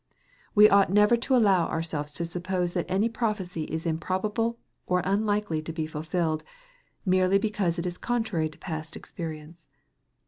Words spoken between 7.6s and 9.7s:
it is contrary to past experience.